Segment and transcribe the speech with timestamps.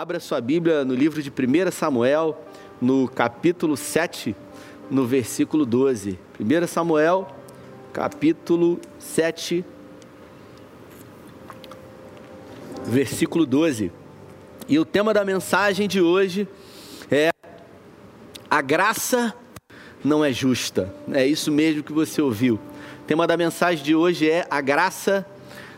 [0.00, 2.40] Abra sua Bíblia no livro de 1 Samuel,
[2.80, 4.32] no capítulo 7,
[4.88, 6.16] no versículo 12.
[6.38, 7.26] 1 Samuel,
[7.92, 9.64] capítulo 7,
[12.84, 13.90] versículo 12.
[14.68, 16.46] E o tema da mensagem de hoje
[17.10, 17.30] é
[18.48, 19.34] A graça
[20.04, 20.94] não é justa.
[21.10, 22.54] É isso mesmo que você ouviu.
[23.02, 25.26] O tema da mensagem de hoje é A graça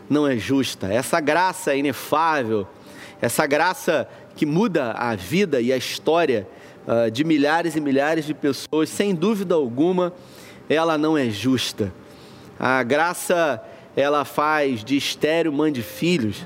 [0.07, 0.93] não é justa.
[0.93, 2.67] Essa graça é inefável
[3.21, 6.47] essa graça que muda a vida e a história
[6.87, 10.11] uh, de milhares e milhares de pessoas, sem dúvida alguma,
[10.67, 11.93] ela não é justa.
[12.59, 13.61] A graça,
[13.95, 16.45] ela faz de estéreo mãe de filhos.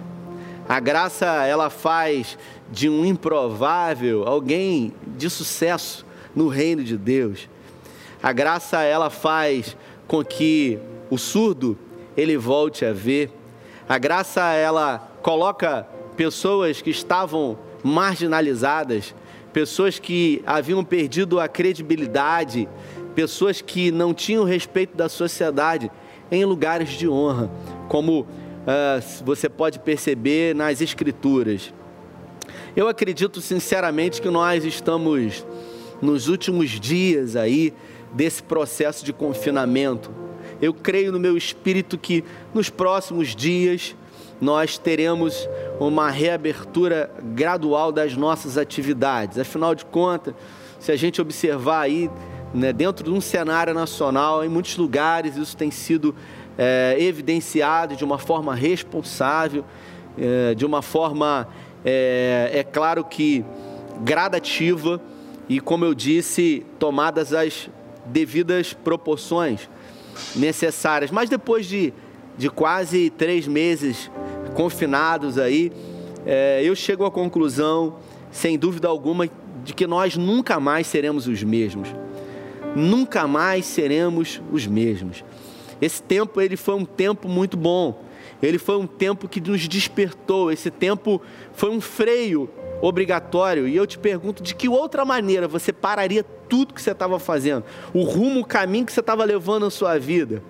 [0.67, 2.37] A graça, ela faz
[2.69, 7.47] de um improvável alguém de sucesso no reino de Deus.
[8.21, 10.79] A graça, ela faz com que
[11.09, 11.77] o surdo
[12.17, 13.31] ele volte a ver.
[13.87, 19.13] A graça, ela coloca pessoas que estavam marginalizadas,
[19.53, 22.67] pessoas que haviam perdido a credibilidade,
[23.13, 25.89] pessoas que não tinham respeito da sociedade
[26.31, 27.49] em lugares de honra,
[27.87, 31.73] como uh, você pode perceber nas Escrituras.
[32.75, 35.45] Eu acredito sinceramente que nós estamos
[36.01, 37.73] nos últimos dias aí
[38.13, 40.11] desse processo de confinamento.
[40.61, 43.95] Eu creio no meu espírito que nos próximos dias
[44.41, 45.47] nós teremos
[45.79, 49.39] uma reabertura gradual das nossas atividades.
[49.39, 50.33] Afinal de contas,
[50.79, 52.09] se a gente observar aí,
[52.53, 56.13] né, dentro de um cenário nacional, em muitos lugares isso tem sido
[56.57, 59.65] é, evidenciado de uma forma responsável,
[60.17, 61.47] é, de uma forma,
[61.83, 63.43] é, é claro que
[64.01, 65.01] gradativa
[65.47, 67.69] e, como eu disse, tomadas as
[68.05, 69.69] devidas proporções
[70.35, 71.11] necessárias.
[71.11, 71.93] Mas depois de,
[72.37, 74.09] de quase três meses
[74.53, 75.71] confinados aí,
[76.25, 77.95] é, eu chego à conclusão,
[78.31, 79.29] sem dúvida alguma,
[79.63, 81.89] de que nós nunca mais seremos os mesmos.
[82.75, 85.23] Nunca mais seremos os mesmos.
[85.81, 88.03] Esse tempo ele foi um tempo muito bom.
[88.41, 90.51] Ele foi um tempo que nos despertou.
[90.51, 91.21] Esse tempo
[91.53, 92.49] foi um freio
[92.81, 93.67] obrigatório.
[93.67, 97.63] E eu te pergunto, de que outra maneira você pararia tudo que você estava fazendo?
[97.93, 100.43] O rumo, o caminho que você estava levando na sua vida?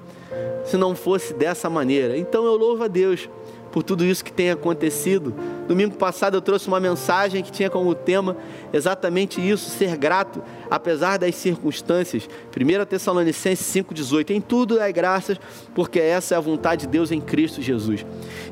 [0.65, 2.17] Se não fosse dessa maneira.
[2.17, 3.29] Então eu louvo a Deus
[3.75, 5.35] por tudo isso que tem acontecido.
[5.67, 8.37] Domingo passado eu trouxe uma mensagem que tinha como tema
[8.71, 10.41] exatamente isso, ser grato
[10.71, 12.29] apesar das circunstâncias.
[12.55, 14.29] 1 Tessalonicenses 5,18.
[14.29, 15.37] Em tudo é graças,
[15.73, 18.05] porque essa é a vontade de Deus em Cristo Jesus.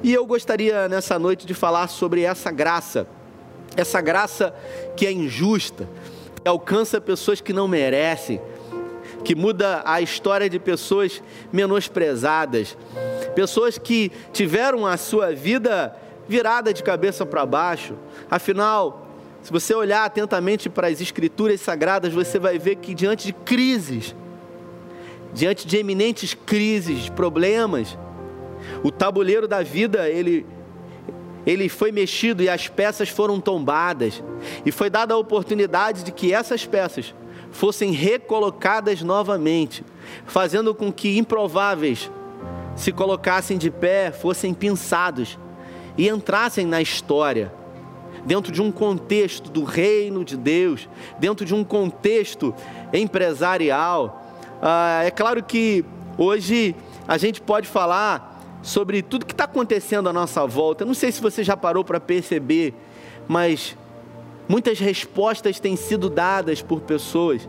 [0.03, 3.07] E eu gostaria nessa noite de falar sobre essa graça,
[3.77, 4.53] essa graça
[4.97, 5.88] que é injusta,
[6.43, 8.41] que alcança pessoas que não merecem
[9.23, 12.78] que muda a história de pessoas menosprezadas,
[13.35, 15.95] pessoas que tiveram a sua vida
[16.28, 17.95] virada de cabeça para baixo.
[18.29, 19.07] Afinal,
[19.41, 24.16] se você olhar atentamente para as escrituras sagradas, você vai ver que diante de crises,
[25.34, 27.97] diante de eminentes crises, problemas,
[28.84, 30.45] o tabuleiro da vida, ele
[31.45, 34.23] ele foi mexido e as peças foram tombadas,
[34.66, 37.13] e foi dada a oportunidade de que essas peças
[37.53, 39.86] fossem recolocadas novamente,
[40.25, 42.12] fazendo com que improváveis
[42.75, 45.38] se colocassem de pé, fossem pinçados
[45.96, 47.53] e entrassem na história,
[48.25, 52.53] dentro de um contexto do reino de Deus, dentro de um contexto
[52.91, 54.25] empresarial.
[54.62, 55.85] Ah, é claro que
[56.18, 56.75] hoje
[57.08, 60.84] a gente pode falar sobre tudo que está acontecendo à nossa volta.
[60.84, 62.74] Eu não sei se você já parou para perceber,
[63.28, 63.78] mas
[64.47, 67.47] muitas respostas têm sido dadas por pessoas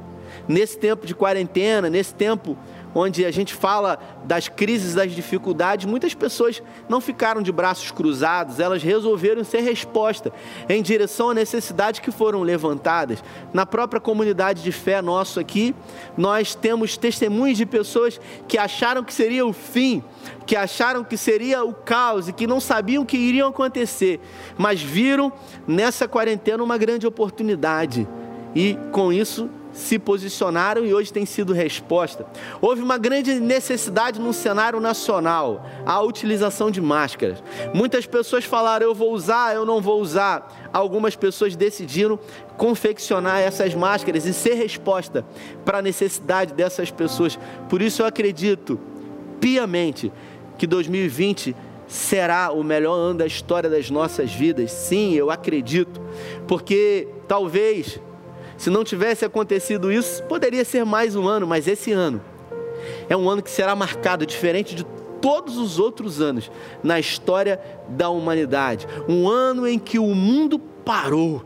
[0.48, 2.56] nesse tempo de quarentena, nesse tempo
[2.94, 8.60] onde a gente fala das crises, das dificuldades, muitas pessoas não ficaram de braços cruzados,
[8.60, 10.32] elas resolveram ser resposta
[10.68, 13.22] em direção à necessidade que foram levantadas.
[13.52, 15.74] Na própria comunidade de fé nosso aqui,
[16.16, 20.02] nós temos testemunhos de pessoas que acharam que seria o fim,
[20.46, 24.20] que acharam que seria o caos e que não sabiam o que iriam acontecer,
[24.56, 25.32] mas viram
[25.66, 28.06] nessa quarentena uma grande oportunidade.
[28.54, 32.24] E com isso se posicionaram e hoje tem sido resposta.
[32.60, 37.42] Houve uma grande necessidade no cenário nacional, a utilização de máscaras.
[37.74, 40.70] Muitas pessoas falaram: eu vou usar, eu não vou usar.
[40.72, 42.18] Algumas pessoas decidiram
[42.56, 45.26] confeccionar essas máscaras e ser resposta
[45.64, 47.38] para a necessidade dessas pessoas.
[47.68, 48.78] Por isso eu acredito
[49.40, 50.12] piamente
[50.56, 51.54] que 2020
[51.88, 54.70] será o melhor ano da história das nossas vidas.
[54.70, 56.00] Sim, eu acredito,
[56.46, 58.00] porque talvez
[58.56, 62.20] se não tivesse acontecido isso, poderia ser mais um ano, mas esse ano
[63.08, 64.84] é um ano que será marcado diferente de
[65.20, 66.50] todos os outros anos
[66.82, 68.86] na história da humanidade.
[69.08, 71.42] Um ano em que o mundo parou.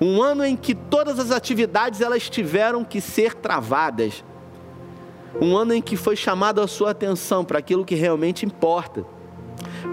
[0.00, 4.24] Um ano em que todas as atividades elas tiveram que ser travadas.
[5.40, 9.04] Um ano em que foi chamado a sua atenção para aquilo que realmente importa,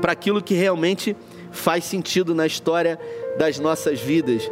[0.02, 1.18] para aquilo que realmente
[1.52, 2.98] faz sentido na história
[3.38, 4.50] das nossas vidas.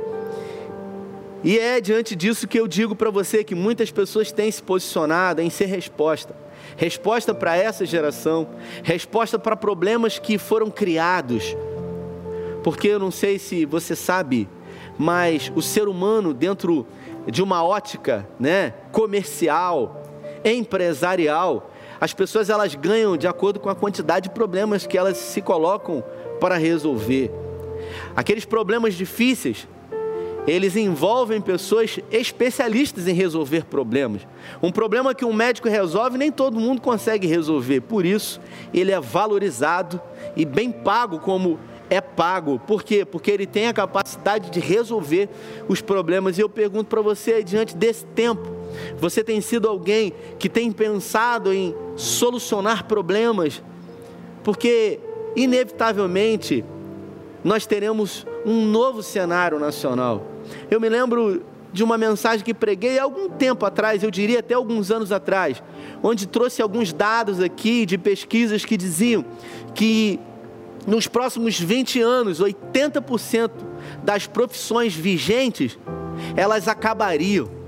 [1.44, 5.42] E é diante disso que eu digo para você que muitas pessoas têm se posicionado
[5.42, 6.36] em ser resposta.
[6.78, 8.48] Resposta para essa geração,
[8.84, 11.56] resposta para problemas que foram criados.
[12.64, 14.48] Porque eu não sei se você sabe,
[14.98, 16.86] mas o ser humano dentro
[17.26, 20.04] de uma ótica, né, comercial,
[20.46, 25.42] empresarial, as pessoas elas ganham de acordo com a quantidade de problemas que elas se
[25.42, 26.04] colocam
[26.40, 27.32] para resolver.
[28.16, 29.68] Aqueles problemas difíceis,
[30.48, 34.28] eles envolvem pessoas especialistas em resolver problemas.
[34.62, 37.82] Um problema que um médico resolve, nem todo mundo consegue resolver.
[37.82, 38.40] Por isso,
[38.74, 40.02] ele é valorizado
[40.36, 41.60] e bem pago como
[41.92, 42.58] é pago.
[42.58, 43.06] Por quê?
[43.06, 45.30] Porque ele tem a capacidade de resolver
[45.68, 46.38] os problemas.
[46.38, 48.50] E eu pergunto para você, diante desse tempo,
[48.98, 53.62] você tem sido alguém que tem pensado em solucionar problemas?
[54.44, 55.00] Porque,
[55.36, 56.66] inevitavelmente,
[57.44, 60.31] nós teremos um novo cenário nacional.
[60.70, 61.44] Eu me lembro
[61.74, 65.64] de uma mensagem que preguei há algum tempo atrás, eu diria até alguns anos atrás,
[66.04, 69.24] onde trouxe alguns dados aqui de pesquisas que diziam
[69.74, 70.20] que
[70.86, 73.52] nos próximos 20 anos, 80%
[74.04, 75.78] das profissões vigentes,
[76.36, 77.61] elas acabariam.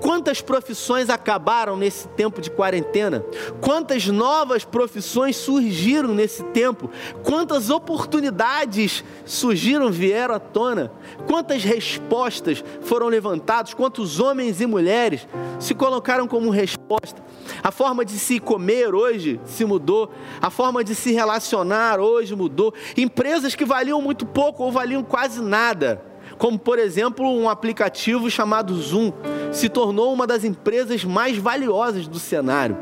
[0.00, 3.24] Quantas profissões acabaram nesse tempo de quarentena?
[3.60, 6.90] Quantas novas profissões surgiram nesse tempo?
[7.22, 10.92] Quantas oportunidades surgiram, vieram à tona?
[11.26, 13.74] Quantas respostas foram levantadas?
[13.74, 15.26] Quantos homens e mulheres
[15.58, 17.22] se colocaram como resposta?
[17.62, 20.10] A forma de se comer hoje se mudou,
[20.40, 22.72] a forma de se relacionar hoje mudou.
[22.96, 26.07] Empresas que valiam muito pouco ou valiam quase nada
[26.38, 29.12] como por exemplo um aplicativo chamado Zoom,
[29.52, 32.78] se tornou uma das empresas mais valiosas do cenário.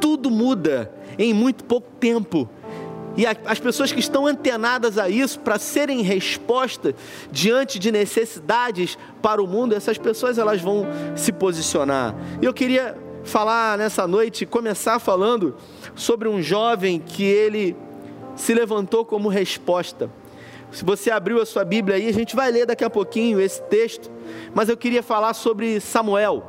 [0.00, 2.48] Tudo muda em muito pouco tempo.
[3.16, 6.94] E as pessoas que estão antenadas a isso, para serem resposta
[7.32, 10.86] diante de necessidades para o mundo, essas pessoas elas vão
[11.16, 12.14] se posicionar.
[12.40, 15.56] E eu queria falar nessa noite, começar falando
[15.96, 17.76] sobre um jovem que ele
[18.36, 20.08] se levantou como resposta.
[20.70, 23.62] Se você abriu a sua Bíblia aí, a gente vai ler daqui a pouquinho esse
[23.62, 24.10] texto,
[24.54, 26.44] mas eu queria falar sobre Samuel.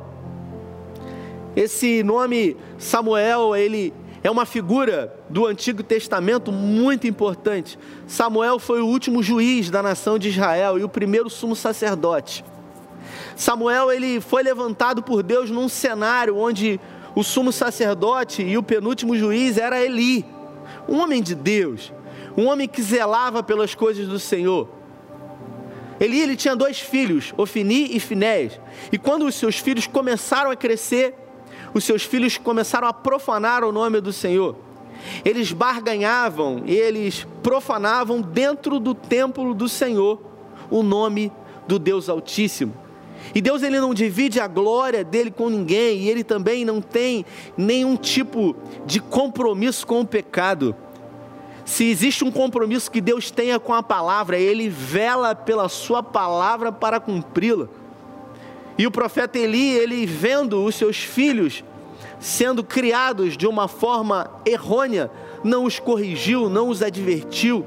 [1.56, 7.78] Esse nome Samuel, ele é uma figura do Antigo Testamento muito importante.
[8.06, 12.44] Samuel foi o último juiz da nação de Israel e o primeiro sumo sacerdote.
[13.34, 16.78] Samuel ele foi levantado por Deus num cenário onde
[17.16, 20.26] o sumo sacerdote e o penúltimo juiz era Eli,
[20.86, 21.90] um homem de Deus
[22.36, 24.68] um homem que zelava pelas coisas do Senhor.
[25.98, 28.58] Eli ele tinha dois filhos, Ofini e Finés.
[28.90, 31.14] E quando os seus filhos começaram a crescer,
[31.74, 34.56] os seus filhos começaram a profanar o nome do Senhor.
[35.24, 40.20] Eles barganhavam, eles profanavam dentro do templo do Senhor
[40.70, 41.32] o nome
[41.66, 42.74] do Deus Altíssimo.
[43.34, 47.24] E Deus ele não divide a glória dele com ninguém, e ele também não tem
[47.56, 48.56] nenhum tipo
[48.86, 50.74] de compromisso com o pecado.
[51.70, 56.72] Se existe um compromisso que Deus tenha com a palavra, Ele vela pela Sua palavra
[56.72, 57.68] para cumpri-la.
[58.76, 61.62] E o profeta Eli, ele vendo os seus filhos
[62.18, 65.12] sendo criados de uma forma errônea,
[65.44, 67.64] não os corrigiu, não os advertiu.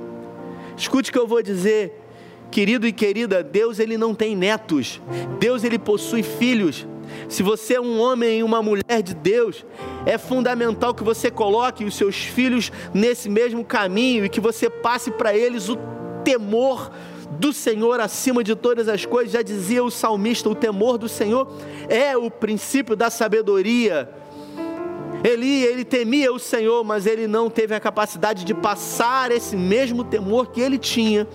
[0.75, 2.05] Escute o que eu vou dizer,
[2.51, 5.01] querido e querida, Deus ele não tem netos.
[5.39, 6.85] Deus ele possui filhos.
[7.29, 9.65] Se você é um homem e uma mulher de Deus,
[10.05, 15.11] é fundamental que você coloque os seus filhos nesse mesmo caminho e que você passe
[15.11, 15.77] para eles o
[16.23, 16.91] temor
[17.39, 19.33] do Senhor acima de todas as coisas.
[19.33, 21.47] Já dizia o salmista: o temor do Senhor
[21.89, 24.09] é o princípio da sabedoria.
[25.23, 30.03] Eli, ele temia o Senhor, mas ele não teve a capacidade de passar esse mesmo
[30.03, 31.25] temor que ele tinha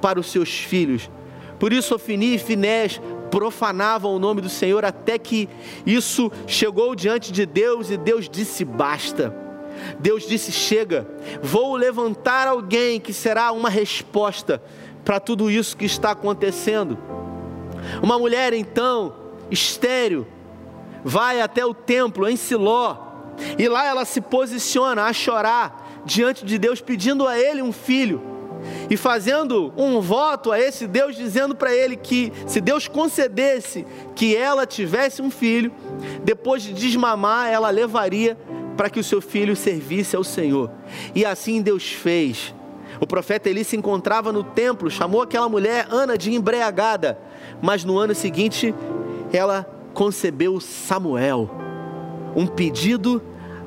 [0.00, 1.10] para os seus filhos.
[1.58, 5.48] Por isso, Ofini e Finés profanavam o nome do Senhor até que
[5.86, 9.34] isso chegou diante de Deus e Deus disse: basta.
[9.98, 11.06] Deus disse: chega,
[11.42, 14.62] vou levantar alguém que será uma resposta
[15.04, 16.98] para tudo isso que está acontecendo.
[18.02, 19.14] Uma mulher então,
[19.50, 20.26] estéreo,
[21.04, 22.96] vai até o templo em Siló,
[23.58, 28.37] e lá ela se posiciona a chorar diante de Deus, pedindo a ele um filho
[28.90, 34.36] e fazendo um voto a esse Deus, dizendo para ele que se Deus concedesse que
[34.36, 35.72] ela tivesse um filho,
[36.22, 38.36] depois de desmamar, ela levaria
[38.76, 40.70] para que o seu filho servisse ao Senhor.
[41.14, 42.54] E assim Deus fez.
[43.00, 47.18] O profeta Eli se encontrava no templo, chamou aquela mulher Ana de embriagada,
[47.60, 48.74] mas no ano seguinte
[49.32, 51.50] ela concebeu Samuel,
[52.34, 53.22] um pedido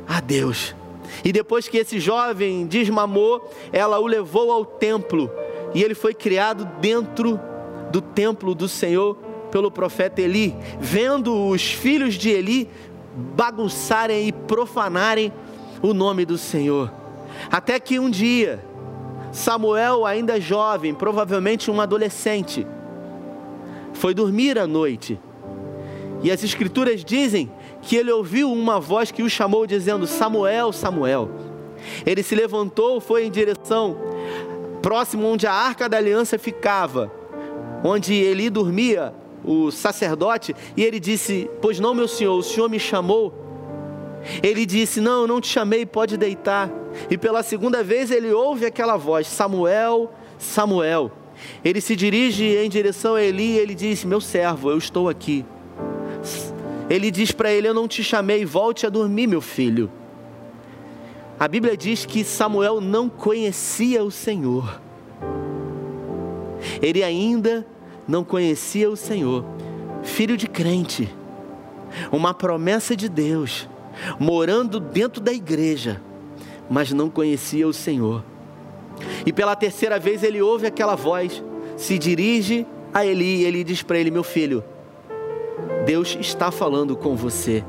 [0.08, 0.76] a Deus.
[1.24, 5.30] E depois que esse jovem desmamou, ela o levou ao templo
[5.74, 7.40] e ele foi criado dentro
[7.92, 9.16] do templo do Senhor
[9.52, 12.70] pelo profeta Eli, vendo os filhos de Eli
[13.14, 15.32] bagunçarem e profanarem
[15.82, 16.92] o nome do Senhor.
[17.52, 18.64] Até que um dia,
[19.32, 22.66] Samuel, ainda jovem, provavelmente um adolescente,
[23.94, 25.20] foi dormir à noite.
[26.24, 27.52] E as escrituras dizem
[27.82, 31.30] que ele ouviu uma voz que o chamou dizendo: Samuel, Samuel.
[32.06, 33.98] Ele se levantou, foi em direção
[34.82, 37.12] próximo onde a arca da aliança ficava,
[37.84, 42.80] onde Eli dormia, o sacerdote, e ele disse: Pois não, meu senhor, o senhor me
[42.80, 43.34] chamou.
[44.44, 46.70] Ele disse: Não, eu não te chamei, pode deitar.
[47.10, 51.12] E pela segunda vez ele ouve aquela voz: Samuel, Samuel.
[51.66, 55.46] Ele se dirige em direção a Eli e ele diz: Meu servo, eu estou aqui.
[56.92, 59.90] Ele diz para ele: Eu não te chamei, volte a dormir, meu filho.
[61.40, 64.82] A Bíblia diz que Samuel não conhecia o Senhor.
[66.82, 67.66] Ele ainda
[68.06, 69.46] não conhecia o Senhor.
[70.04, 71.08] Filho de crente,
[72.12, 73.70] uma promessa de Deus,
[74.20, 76.02] morando dentro da igreja,
[76.70, 78.22] mas não conhecia o Senhor.
[79.26, 81.42] E pela terceira vez ele ouve aquela voz,
[81.78, 84.62] se dirige a Eli e ele diz para ele: Meu filho,
[85.86, 87.64] Deus está falando com você.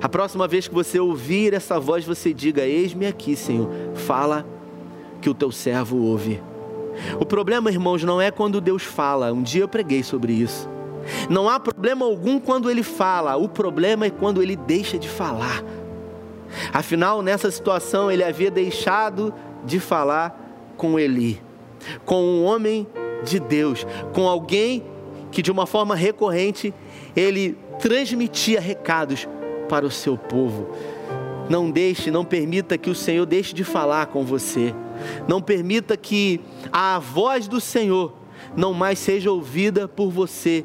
[0.00, 3.68] A próxima vez que você ouvir essa voz, você diga: Eis-me aqui, Senhor.
[3.94, 4.46] Fala
[5.20, 6.42] que o teu servo ouve.
[7.20, 9.32] O problema, irmãos, não é quando Deus fala.
[9.32, 10.68] Um dia eu preguei sobre isso.
[11.28, 13.36] Não há problema algum quando ele fala.
[13.36, 15.62] O problema é quando ele deixa de falar.
[16.72, 19.32] Afinal, nessa situação, ele havia deixado
[19.64, 21.40] de falar com Eli,
[22.04, 22.86] com um homem
[23.24, 24.84] de Deus, com alguém
[25.30, 26.72] que de uma forma recorrente
[27.16, 29.26] ele transmitia recados
[29.68, 30.68] para o seu povo.
[31.48, 34.74] Não deixe, não permita que o Senhor deixe de falar com você.
[35.26, 36.40] Não permita que
[36.72, 38.12] a voz do Senhor
[38.56, 40.64] não mais seja ouvida por você,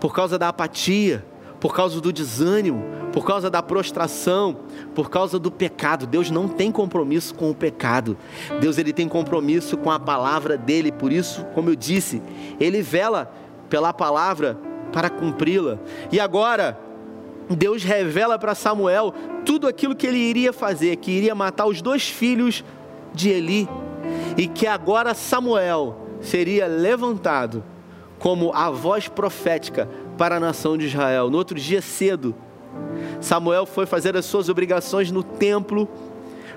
[0.00, 1.24] por causa da apatia,
[1.60, 4.56] por causa do desânimo, por causa da prostração,
[4.94, 6.06] por causa do pecado.
[6.06, 8.16] Deus não tem compromisso com o pecado.
[8.60, 10.90] Deus ele tem compromisso com a palavra dele.
[10.90, 12.22] Por isso, como eu disse,
[12.58, 13.32] ele vela
[13.68, 14.58] pela palavra
[14.92, 15.78] para cumpri-la.
[16.10, 16.78] E agora,
[17.48, 22.08] Deus revela para Samuel tudo aquilo que ele iria fazer, que iria matar os dois
[22.08, 22.64] filhos
[23.12, 23.68] de Eli,
[24.36, 27.64] e que agora Samuel seria levantado
[28.18, 31.28] como a voz profética para a nação de Israel.
[31.28, 32.34] No outro dia cedo,
[33.20, 35.88] Samuel foi fazer as suas obrigações no templo,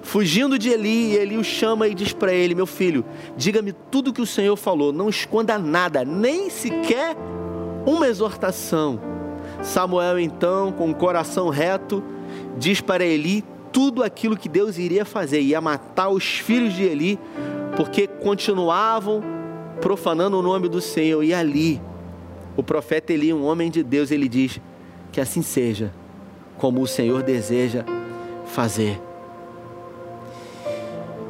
[0.02, 3.04] fugindo de Eli, e Eli o chama e diz para ele: Meu filho,
[3.36, 7.18] diga-me tudo que o Senhor falou, não esconda nada, nem sequer
[7.86, 9.00] uma exortação.
[9.62, 12.04] Samuel, então, com o coração reto,
[12.58, 17.20] diz para Eli tudo aquilo que Deus iria fazer, ia matar os filhos de Eli,
[17.76, 19.22] porque continuavam
[19.82, 21.24] profanando o nome do Senhor.
[21.24, 21.82] E ali,
[22.56, 24.60] o profeta Eli, um homem de Deus, ele diz:
[25.12, 25.94] Que assim seja,
[26.58, 27.84] como o Senhor deseja
[28.46, 29.02] fazer.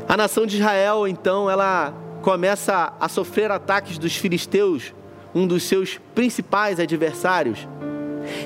[0.07, 4.93] A nação de Israel, então, ela começa a sofrer ataques dos filisteus
[5.35, 7.67] um dos seus principais adversários.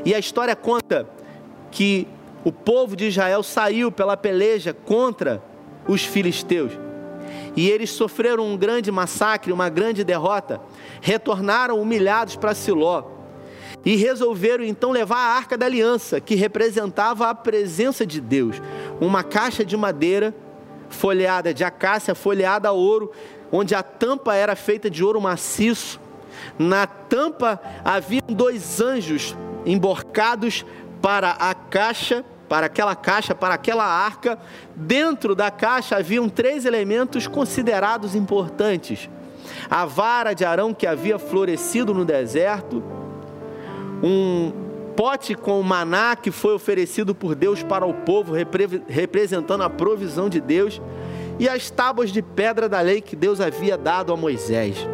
[0.04, 1.08] E a história conta
[1.70, 2.08] que
[2.44, 5.42] o povo de Israel saiu pela peleja contra
[5.88, 6.72] os filisteus.
[7.56, 10.60] E eles sofreram um grande massacre, uma grande derrota.
[11.00, 13.04] Retornaram humilhados para Siló.
[13.86, 18.60] E resolveram então levar a arca da aliança, que representava a presença de Deus.
[19.00, 20.34] Uma caixa de madeira
[20.90, 23.12] folheada de acácia, folheada a ouro,
[23.52, 26.00] onde a tampa era feita de ouro maciço
[26.58, 30.66] na tampa haviam dois anjos emborcados
[31.02, 34.38] para a caixa, para aquela caixa, para aquela arca.
[34.76, 39.10] Dentro da caixa haviam três elementos considerados importantes:
[39.70, 42.84] a vara de Arão que havia florescido no deserto,
[44.04, 44.52] um
[44.96, 48.34] pote com maná que foi oferecido por Deus para o povo,
[48.88, 50.82] representando a provisão de Deus,
[51.40, 54.86] e as tábuas de pedra da lei que Deus havia dado a Moisés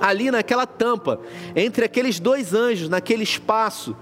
[0.00, 1.20] ali naquela tampa,
[1.54, 3.96] entre aqueles dois anjos, naquele espaço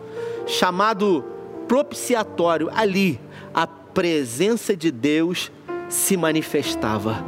[0.46, 1.25] chamado
[1.68, 3.20] propiciatório, ali
[3.54, 5.50] a presença de Deus
[5.88, 7.25] se manifestava.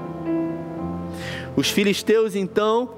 [1.57, 2.91] Os filisteus então,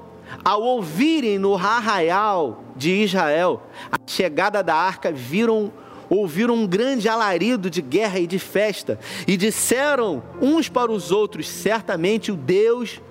[0.43, 5.71] ao ouvirem no arraial de Israel a chegada da arca, viram
[6.09, 8.97] ouviram um grande alarido de guerra e de festa,
[9.27, 13.01] e disseram uns para os outros: certamente o Deus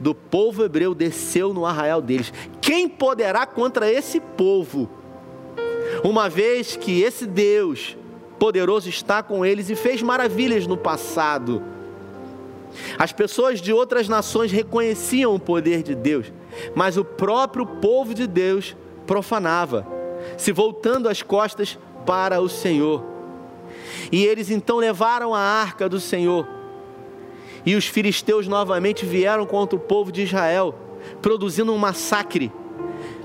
[0.00, 2.32] do povo hebreu desceu no arraial deles.
[2.60, 4.88] Quem poderá contra esse povo?
[6.02, 7.96] Uma vez que esse Deus
[8.38, 11.62] poderoso está com eles e fez maravilhas no passado.
[12.98, 16.32] As pessoas de outras nações reconheciam o poder de Deus,
[16.74, 18.74] mas o próprio povo de Deus
[19.06, 19.86] profanava,
[20.38, 23.04] se voltando as costas para o Senhor.
[24.10, 26.59] E eles então levaram a arca do Senhor.
[27.64, 30.74] E os filisteus novamente vieram contra o povo de Israel,
[31.20, 32.52] produzindo um massacre.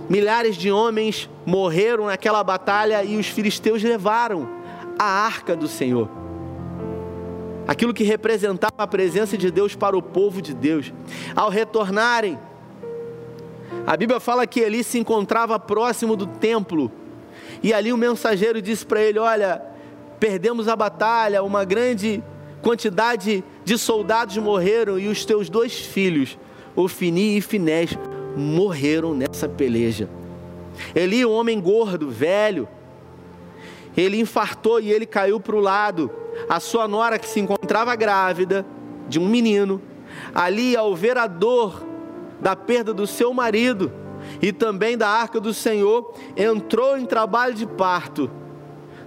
[0.10, 4.48] Milhares de homens morreram naquela batalha e os filisteus levaram
[5.00, 6.10] a arca do Senhor.
[7.68, 10.94] Aquilo que representava a presença de Deus para o povo de Deus.
[11.36, 12.38] Ao retornarem,
[13.88, 16.92] a Bíblia fala que ele se encontrava próximo do templo.
[17.64, 19.62] E ali o mensageiro disse para ele: Olha,
[20.20, 22.24] perdemos a batalha, uma grande
[22.62, 23.44] quantidade de
[23.78, 26.38] soldados morreram e os teus dois filhos,
[26.76, 27.98] Ofini e Finés,
[28.36, 30.10] morreram nessa peleja.
[30.94, 32.68] Eli, um homem gordo, velho,
[33.96, 36.12] ele infartou e ele caiu para o lado.
[36.50, 38.66] A sua nora, que se encontrava grávida
[39.08, 39.82] de um menino,
[40.34, 41.86] ali, ao ver a dor
[42.42, 43.92] da perda do seu marido
[44.42, 48.30] e também da arca do Senhor, entrou em trabalho de parto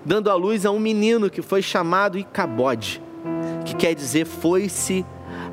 [0.08, 3.02] dando à luz a um menino que foi chamado Icabode,
[3.64, 5.04] que quer dizer foi-se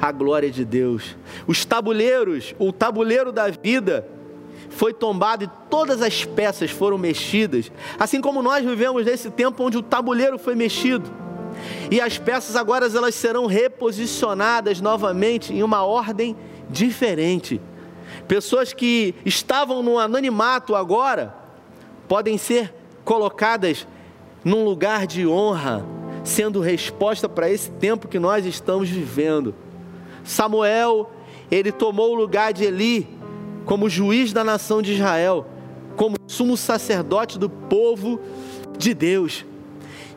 [0.01, 1.15] a glória de Deus.
[1.47, 4.07] Os tabuleiros, o tabuleiro da vida,
[4.69, 9.77] foi tombado e todas as peças foram mexidas, assim como nós vivemos nesse tempo onde
[9.77, 11.09] o tabuleiro foi mexido.
[11.89, 16.35] E as peças agora elas serão reposicionadas novamente em uma ordem
[16.69, 17.61] diferente.
[18.27, 21.33] Pessoas que estavam no anonimato agora
[22.07, 23.87] podem ser colocadas
[24.43, 25.85] num lugar de honra,
[26.25, 29.53] sendo resposta para esse tempo que nós estamos vivendo.
[30.23, 31.11] Samuel,
[31.51, 33.07] ele tomou o lugar de Eli
[33.63, 35.45] como juiz da nação de Israel,
[35.95, 38.19] como sumo sacerdote do povo
[38.77, 39.45] de Deus.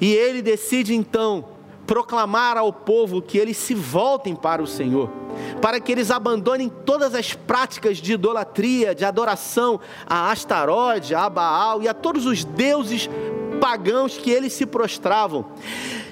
[0.00, 1.44] E ele decide então
[1.86, 5.10] proclamar ao povo que eles se voltem para o Senhor,
[5.60, 11.82] para que eles abandonem todas as práticas de idolatria, de adoração a Astarode, a Baal
[11.82, 13.08] e a todos os deuses
[13.60, 15.46] pagãos que eles se prostravam.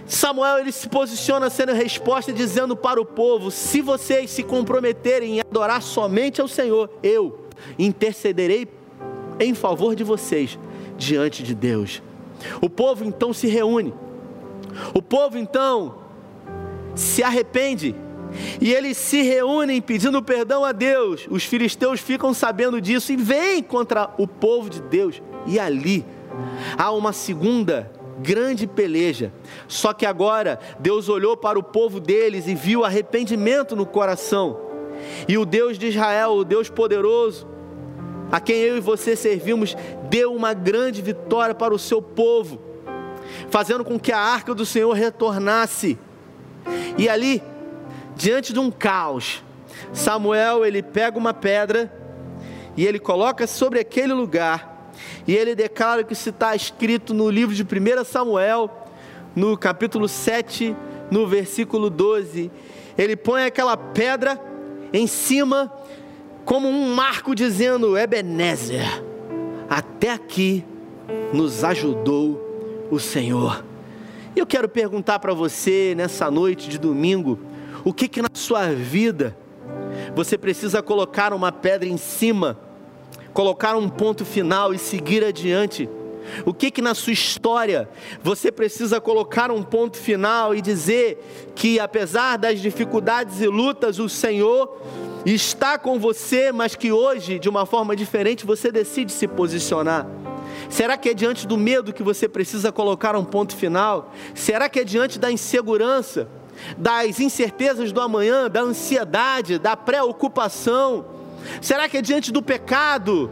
[0.07, 5.41] Samuel ele se posiciona sendo resposta dizendo para o povo: se vocês se comprometerem em
[5.41, 7.47] adorar somente ao Senhor, eu
[7.79, 8.69] intercederei
[9.41, 10.59] em favor de vocês
[10.97, 12.03] diante de Deus.
[12.61, 13.93] O povo então se reúne.
[14.95, 15.99] O povo então
[16.95, 17.95] se arrepende
[18.61, 21.27] e eles se reúnem pedindo perdão a Deus.
[21.31, 25.23] Os filisteus ficam sabendo disso e vêm contra o povo de Deus.
[25.47, 26.05] E ali
[26.77, 29.33] há uma segunda grande peleja.
[29.69, 34.59] Só que agora Deus olhou para o povo deles e viu arrependimento no coração.
[35.29, 37.47] E o Deus de Israel, o Deus poderoso,
[38.31, 39.77] a quem eu e você servimos,
[40.09, 42.61] deu uma grande vitória para o seu povo,
[43.51, 45.99] fazendo com que a arca do Senhor retornasse.
[46.99, 47.43] E ali,
[48.17, 49.45] diante de um caos,
[49.93, 51.93] Samuel ele pega uma pedra
[52.77, 54.76] e ele coloca sobre aquele lugar
[55.27, 58.71] e ele declara que se está escrito no livro de 1 Samuel,
[59.35, 60.75] no capítulo 7,
[61.11, 62.51] no versículo 12.
[62.97, 64.41] Ele põe aquela pedra
[64.93, 65.73] em cima,
[66.45, 69.03] como um marco dizendo: Ebenezer,
[69.69, 70.65] até aqui
[71.33, 73.65] nos ajudou o Senhor.
[74.35, 77.39] E eu quero perguntar para você nessa noite de domingo:
[77.85, 79.37] o que que na sua vida
[80.15, 82.66] você precisa colocar uma pedra em cima
[83.37, 85.87] colocar um ponto final e seguir adiante?
[86.47, 87.87] O que que na sua história
[88.23, 94.09] você precisa colocar um ponto final e dizer que apesar das dificuldades e lutas, o
[94.09, 94.81] Senhor
[95.27, 100.07] está com você, mas que hoje, de uma forma diferente, você decide se posicionar?
[100.71, 104.15] Será que é diante do medo que você precisa colocar um ponto final?
[104.35, 106.27] Será que é diante da insegurança,
[106.79, 111.16] das incertezas do amanhã, da ansiedade, da preocupação?
[111.61, 113.31] Será que é diante do pecado,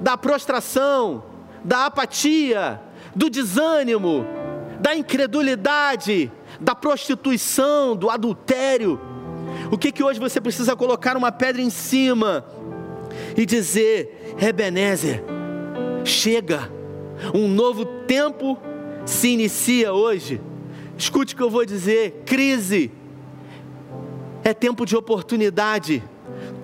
[0.00, 1.24] da prostração,
[1.64, 2.80] da apatia,
[3.14, 4.26] do desânimo,
[4.80, 9.00] da incredulidade, da prostituição, do adultério?
[9.70, 12.44] O que que hoje você precisa colocar uma pedra em cima
[13.36, 15.22] e dizer: Ebenezer,
[16.04, 16.70] chega,
[17.32, 18.58] um novo tempo
[19.04, 20.40] se inicia hoje.
[20.96, 22.90] Escute o que eu vou dizer: crise
[24.42, 26.02] é tempo de oportunidade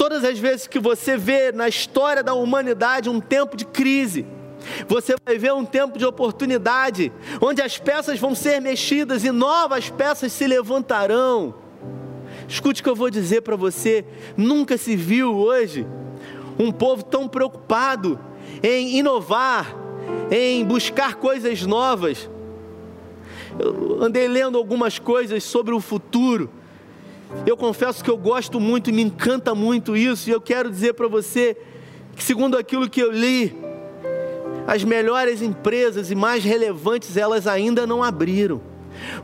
[0.00, 4.24] Todas as vezes que você vê na história da humanidade um tempo de crise,
[4.88, 9.90] você vai ver um tempo de oportunidade, onde as peças vão ser mexidas e novas
[9.90, 11.54] peças se levantarão.
[12.48, 14.02] Escute o que eu vou dizer para você:
[14.38, 15.86] nunca se viu hoje
[16.58, 18.18] um povo tão preocupado
[18.62, 19.76] em inovar,
[20.30, 22.26] em buscar coisas novas.
[23.58, 26.48] Eu andei lendo algumas coisas sobre o futuro.
[27.46, 30.94] Eu confesso que eu gosto muito e me encanta muito isso, e eu quero dizer
[30.94, 31.56] para você
[32.14, 33.56] que, segundo aquilo que eu li,
[34.66, 38.60] as melhores empresas e mais relevantes elas ainda não abriram.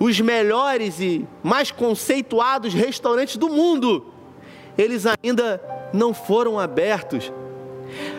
[0.01, 4.07] Os melhores e mais conceituados restaurantes do mundo,
[4.79, 5.61] eles ainda
[5.93, 7.33] não foram abertos.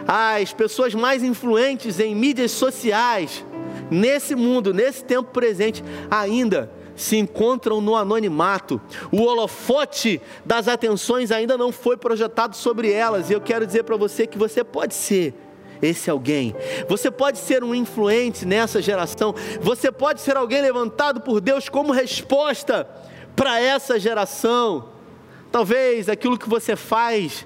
[0.07, 3.43] As pessoas mais influentes em mídias sociais,
[3.89, 8.81] nesse mundo, nesse tempo presente, ainda se encontram no anonimato.
[9.11, 13.29] O holofote das atenções ainda não foi projetado sobre elas.
[13.29, 15.33] E eu quero dizer para você que você pode ser
[15.79, 16.55] esse alguém.
[16.89, 19.33] Você pode ser um influente nessa geração.
[19.61, 22.89] Você pode ser alguém levantado por Deus como resposta
[23.35, 24.89] para essa geração.
[25.51, 27.45] Talvez aquilo que você faz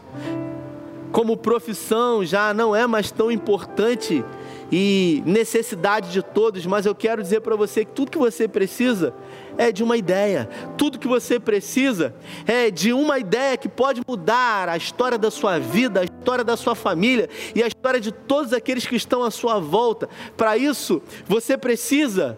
[1.11, 4.23] como profissão já não é mais tão importante
[4.71, 9.13] e necessidade de todos, mas eu quero dizer para você que tudo que você precisa
[9.57, 10.49] é de uma ideia.
[10.77, 15.59] Tudo que você precisa é de uma ideia que pode mudar a história da sua
[15.59, 19.31] vida, a história da sua família e a história de todos aqueles que estão à
[19.31, 20.09] sua volta.
[20.35, 22.37] Para isso, você precisa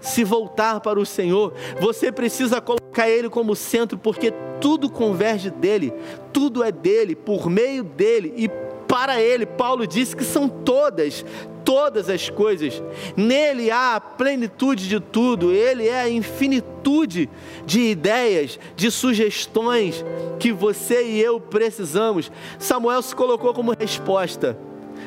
[0.00, 5.92] se voltar para o Senhor, você precisa colocar Ele como centro, porque tudo converge dele,
[6.32, 8.50] tudo é dele, por meio dele e
[8.92, 9.46] para Ele.
[9.46, 11.24] Paulo disse que são todas,
[11.64, 12.82] todas as coisas.
[13.16, 17.30] Nele há a plenitude de tudo, Ele é a infinitude
[17.64, 20.04] de ideias, de sugestões
[20.38, 22.30] que você e eu precisamos.
[22.58, 24.58] Samuel se colocou como resposta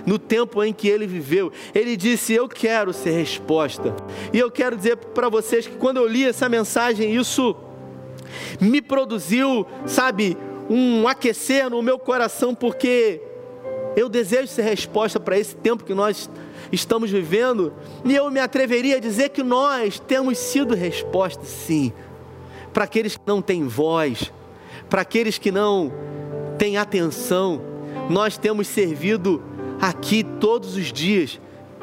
[0.03, 1.51] no tempo em que ele viveu.
[1.73, 3.95] Ele disse: Eu quero ser resposta.
[4.33, 7.55] E eu quero dizer para vocês que quando eu li essa mensagem, isso
[8.59, 10.35] me produziu, sabe,
[10.67, 13.21] um aquecer no meu coração, porque
[13.95, 16.29] eu desejo ser resposta para esse tempo que nós
[16.71, 21.93] estamos vivendo, e eu me atreveria a dizer que nós temos sido resposta, sim,
[22.73, 24.31] para aqueles que não têm voz,
[24.89, 25.91] para aqueles que não
[26.58, 27.62] têm atenção.
[28.10, 29.41] Nós temos servido
[29.81, 31.39] aqui todos os dias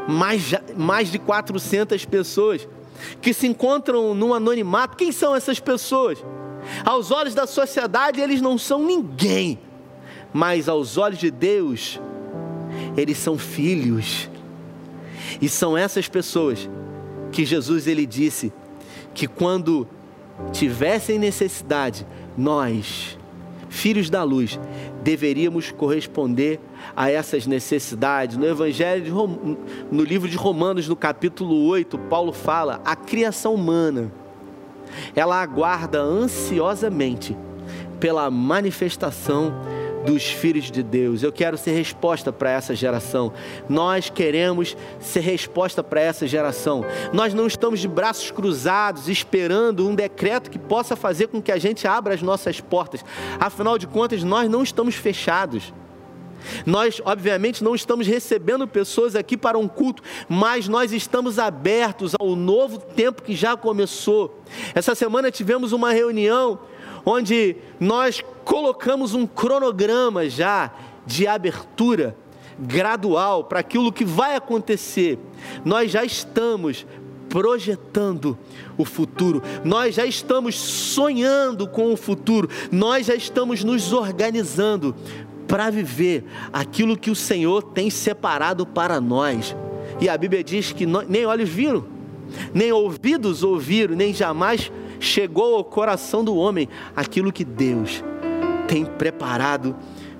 [0.09, 2.68] mais, mais de 400 pessoas
[3.20, 4.96] que se encontram no anonimato.
[4.96, 6.22] Quem são essas pessoas?
[6.85, 9.59] Aos olhos da sociedade, eles não são ninguém,
[10.33, 12.01] mas aos olhos de Deus,
[12.97, 14.31] eles são filhos.
[15.40, 16.68] E são essas pessoas
[17.31, 18.53] que Jesus ele disse
[19.14, 19.87] que quando
[20.53, 23.18] tivessem necessidade, nós,
[23.68, 24.59] filhos da luz,
[25.03, 26.61] deveríamos corresponder
[26.97, 28.37] a essas necessidades.
[28.37, 29.57] No Evangelho, Rom...
[29.90, 34.12] no livro de Romanos, no capítulo 8, Paulo fala: a criação humana,
[35.14, 37.37] ela aguarda ansiosamente
[37.99, 39.55] pela manifestação
[40.04, 41.22] dos filhos de Deus.
[41.22, 43.32] Eu quero ser resposta para essa geração.
[43.68, 46.84] Nós queremos ser resposta para essa geração.
[47.12, 51.58] Nós não estamos de braços cruzados esperando um decreto que possa fazer com que a
[51.58, 53.04] gente abra as nossas portas.
[53.38, 55.72] Afinal de contas, nós não estamos fechados.
[56.66, 62.34] Nós, obviamente, não estamos recebendo pessoas aqui para um culto, mas nós estamos abertos ao
[62.34, 64.42] novo tempo que já começou.
[64.74, 66.58] Essa semana tivemos uma reunião
[67.04, 70.72] onde nós colocamos um cronograma já
[71.06, 72.16] de abertura
[72.58, 75.18] gradual para aquilo que vai acontecer.
[75.64, 76.86] Nós já estamos
[77.28, 78.38] projetando
[78.76, 84.94] o futuro, nós já estamos sonhando com o futuro, nós já estamos nos organizando
[85.48, 89.56] para viver aquilo que o Senhor tem separado para nós.
[90.00, 91.84] E a Bíblia diz que nem olhos viram,
[92.52, 94.70] nem ouvidos ouviram, nem jamais
[95.02, 98.02] chegou ao coração do homem aquilo que Deus
[98.66, 99.76] tem preparado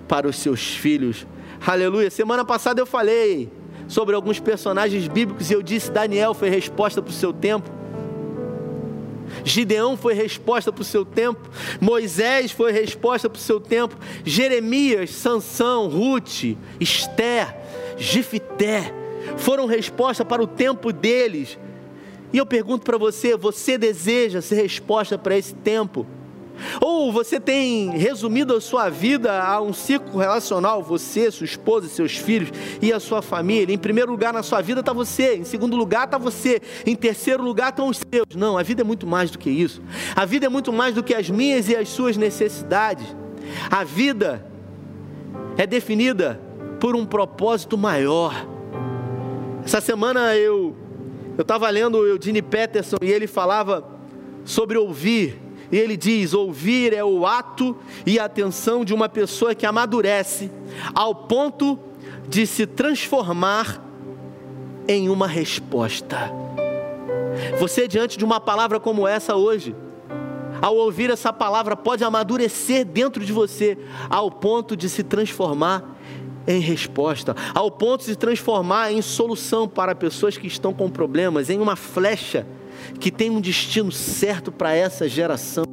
[0.09, 1.27] para os seus filhos.
[1.65, 2.11] Aleluia.
[2.11, 3.51] Semana passada eu falei
[3.87, 7.71] sobre alguns personagens bíblicos e eu disse: Daniel foi resposta para o seu tempo.
[9.45, 11.41] Gideão foi resposta para o seu tempo,
[11.81, 17.57] Moisés foi resposta para o seu tempo, Jeremias, Sansão, Ruth, Esther,
[17.97, 18.93] Gifité
[19.37, 21.59] foram resposta para o tempo deles.
[22.33, 26.07] E eu pergunto para você: você deseja ser resposta para esse tempo?
[26.81, 32.17] Ou você tem resumido a sua vida a um ciclo relacional, você, sua esposa, seus
[32.17, 33.75] filhos e a sua família?
[33.75, 37.43] Em primeiro lugar na sua vida está você, em segundo lugar está você, em terceiro
[37.43, 38.27] lugar estão os seus.
[38.37, 39.83] Não, a vida é muito mais do que isso.
[40.15, 43.07] A vida é muito mais do que as minhas e as suas necessidades.
[43.71, 44.47] A vida
[45.57, 46.41] é definida
[46.79, 48.47] por um propósito maior.
[49.65, 50.77] Essa semana eu
[51.37, 53.85] eu estava lendo o Eugene Peterson e ele falava
[54.45, 55.41] sobre ouvir.
[55.71, 60.51] e ele diz: ouvir é o ato e a atenção de uma pessoa que amadurece
[60.95, 61.79] ao ponto
[62.29, 63.83] de se transformar
[64.87, 66.31] em uma resposta.
[67.59, 69.75] Você, diante de uma palavra como essa hoje,
[70.61, 75.97] ao ouvir essa palavra, pode amadurecer dentro de você ao ponto de se transformar
[76.47, 81.51] em resposta, ao ponto de se transformar em solução para pessoas que estão com problemas,
[81.51, 82.47] em uma flecha
[82.99, 85.67] que tem um destino certo para essa geração.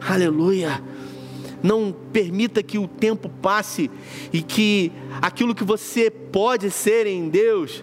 [0.00, 0.82] Aleluia!
[1.62, 3.90] Não permita que o tempo passe
[4.32, 4.92] e que
[5.22, 7.82] aquilo que você pode ser em Deus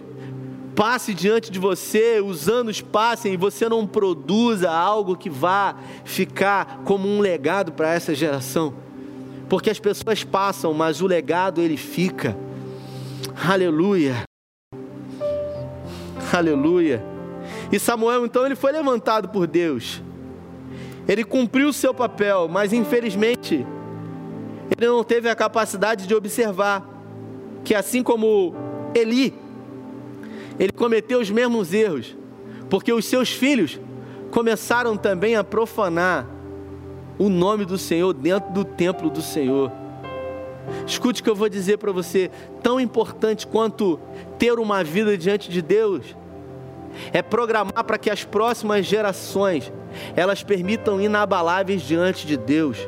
[0.74, 6.82] passe diante de você, os anos passem e você não produza algo que vá ficar
[6.84, 8.72] como um legado para essa geração.
[9.52, 12.34] Porque as pessoas passam, mas o legado ele fica.
[13.46, 14.22] Aleluia.
[16.32, 17.04] Aleluia.
[17.70, 20.00] E Samuel então ele foi levantado por Deus.
[21.06, 23.66] Ele cumpriu o seu papel, mas infelizmente
[24.74, 26.88] ele não teve a capacidade de observar
[27.62, 28.54] que assim como
[28.94, 29.34] Eli
[30.58, 32.16] ele cometeu os mesmos erros,
[32.70, 33.78] porque os seus filhos
[34.30, 36.31] começaram também a profanar
[37.18, 39.70] o nome do Senhor dentro do templo do Senhor.
[40.86, 42.30] Escute o que eu vou dizer para você,
[42.62, 43.98] tão importante quanto
[44.38, 46.16] ter uma vida diante de Deus
[47.12, 49.72] é programar para que as próximas gerações
[50.16, 52.78] elas permitam inabaláveis diante de Deus.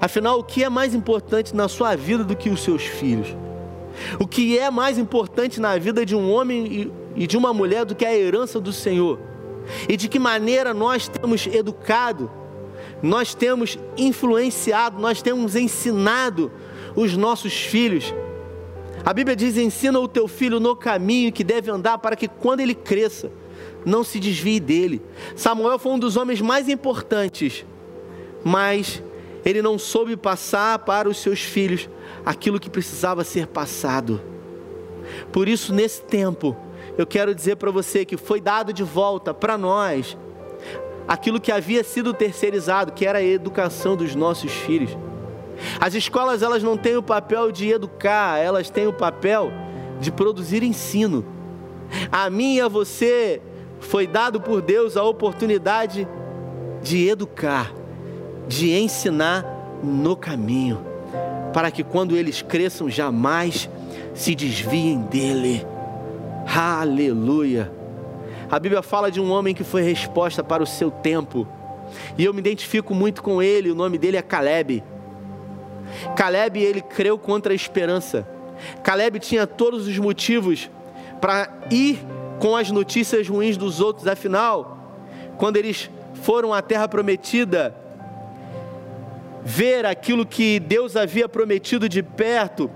[0.00, 3.28] Afinal, o que é mais importante na sua vida do que os seus filhos?
[4.18, 7.94] O que é mais importante na vida de um homem e de uma mulher do
[7.94, 9.18] que a herança do Senhor?
[9.88, 12.30] E de que maneira nós temos educado,
[13.02, 16.50] nós temos influenciado, nós temos ensinado
[16.94, 18.12] os nossos filhos.
[19.04, 22.60] A Bíblia diz: ensina o teu filho no caminho que deve andar, para que quando
[22.60, 23.30] ele cresça,
[23.84, 25.02] não se desvie dele.
[25.34, 27.64] Samuel foi um dos homens mais importantes,
[28.44, 29.02] mas
[29.44, 31.88] ele não soube passar para os seus filhos
[32.24, 34.20] aquilo que precisava ser passado.
[35.32, 36.56] Por isso, nesse tempo,
[36.98, 40.16] eu quero dizer para você que foi dado de volta para nós
[41.06, 44.96] aquilo que havia sido terceirizado, que era a educação dos nossos filhos.
[45.80, 49.52] As escolas elas não têm o papel de educar, elas têm o papel
[50.00, 51.24] de produzir ensino.
[52.10, 53.42] A mim e a você
[53.80, 56.08] foi dado por Deus a oportunidade
[56.82, 57.72] de educar,
[58.48, 59.44] de ensinar
[59.82, 60.90] no caminho
[61.52, 63.68] para que quando eles cresçam jamais
[64.14, 65.66] se desviem dele.
[66.46, 67.79] Aleluia.
[68.50, 71.46] A Bíblia fala de um homem que foi resposta para o seu tempo.
[72.18, 74.82] E eu me identifico muito com ele, o nome dele é Caleb.
[76.16, 78.28] Caleb, ele creu contra a esperança.
[78.82, 80.68] Caleb tinha todos os motivos
[81.20, 82.00] para ir
[82.40, 84.96] com as notícias ruins dos outros, afinal,
[85.36, 87.74] quando eles foram à terra prometida,
[89.42, 92.70] ver aquilo que Deus havia prometido de perto,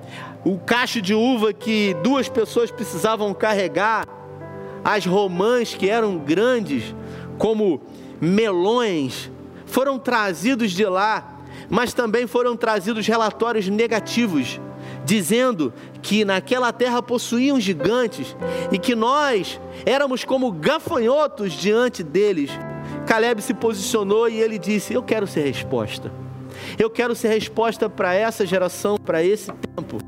[0.44, 4.06] o cacho de uva que duas pessoas precisavam carregar,
[4.84, 6.94] as romãs que eram grandes,
[7.38, 7.80] como
[8.20, 9.30] melões,
[9.64, 14.60] foram trazidos de lá, mas também foram trazidos relatórios negativos,
[15.04, 18.36] dizendo que naquela terra possuíam gigantes
[18.70, 22.50] e que nós éramos como gafanhotos diante deles.
[23.06, 26.12] Caleb se posicionou e ele disse: Eu quero ser resposta.
[26.78, 29.98] Eu quero ser resposta para essa geração, para esse tempo.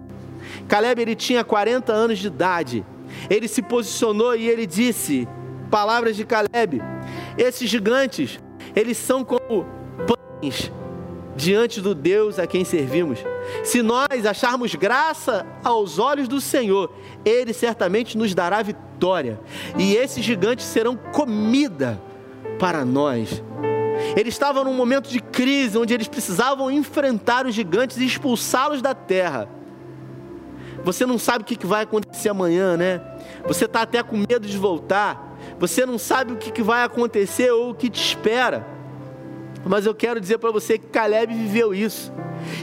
[0.68, 2.84] Caleb ele tinha 40 anos de idade.
[3.28, 5.28] Ele se posicionou e ele disse:
[5.70, 6.82] Palavras de Caleb.
[7.36, 8.40] Esses gigantes,
[8.74, 9.66] eles são como
[10.06, 10.72] pães
[11.36, 13.18] diante do Deus a quem servimos.
[13.62, 16.90] Se nós acharmos graça aos olhos do Senhor,
[17.24, 19.38] ele certamente nos dará vitória.
[19.78, 22.00] E esses gigantes serão comida
[22.58, 23.42] para nós.
[24.16, 28.94] Eles estavam num momento de crise onde eles precisavam enfrentar os gigantes e expulsá-los da
[28.94, 29.48] terra.
[30.86, 33.00] Você não sabe o que vai acontecer amanhã, né?
[33.48, 35.36] Você está até com medo de voltar.
[35.58, 38.64] Você não sabe o que vai acontecer ou o que te espera.
[39.64, 42.12] Mas eu quero dizer para você que Caleb viveu isso.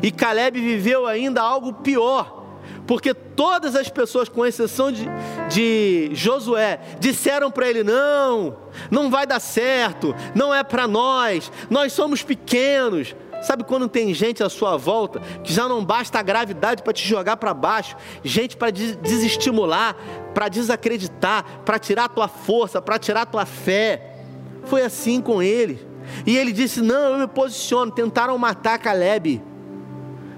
[0.01, 2.43] E Caleb viveu ainda algo pior
[2.87, 5.05] porque todas as pessoas, com exceção de,
[5.49, 8.55] de Josué, disseram para ele: não,
[8.89, 13.15] não vai dar certo, não é para nós, nós somos pequenos.
[13.43, 17.07] Sabe quando tem gente à sua volta que já não basta a gravidade para te
[17.07, 19.95] jogar para baixo, gente para desestimular,
[20.33, 24.15] para desacreditar, para tirar a tua força, para tirar a tua fé.
[24.63, 25.85] Foi assim com ele.
[26.25, 27.91] E ele disse: Não, eu me posiciono.
[27.91, 29.41] Tentaram matar Caleb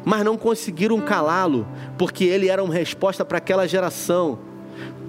[0.06, 4.38] mas não conseguiram calá-lo, porque ele era uma resposta para aquela geração.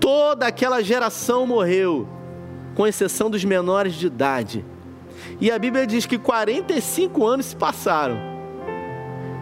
[0.00, 2.08] Toda aquela geração morreu,
[2.74, 4.64] com exceção dos menores de idade.
[5.40, 8.16] E a Bíblia diz que 45 anos se passaram.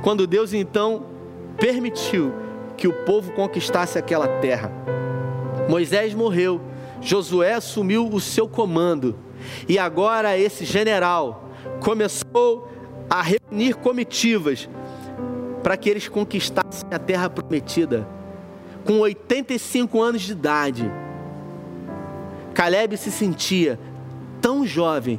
[0.03, 1.07] Quando Deus então
[1.59, 2.33] permitiu
[2.77, 4.71] que o povo conquistasse aquela terra.
[5.69, 6.61] Moisés morreu,
[7.01, 9.17] Josué assumiu o seu comando.
[9.69, 12.69] E agora esse general começou
[13.09, 14.69] a reunir comitivas
[15.63, 18.07] para que eles conquistassem a terra prometida.
[18.85, 20.91] Com 85 anos de idade,
[22.53, 23.79] Caleb se sentia
[24.41, 25.19] tão jovem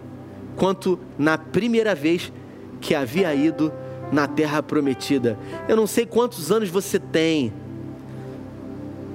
[0.55, 2.31] quanto na primeira vez
[2.81, 3.71] que havia ido
[4.11, 5.37] na terra prometida.
[5.67, 7.51] Eu não sei quantos anos você tem,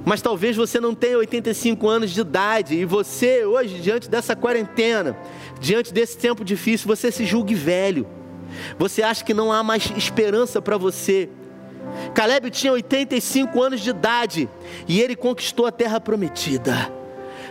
[0.05, 5.17] mas talvez você não tenha 85 anos de idade e você, hoje, diante dessa quarentena,
[5.61, 8.07] diante desse tempo difícil, você se julgue velho.
[8.79, 11.29] Você acha que não há mais esperança para você.
[12.15, 14.49] Caleb tinha 85 anos de idade
[14.89, 16.93] e ele conquistou a terra prometida.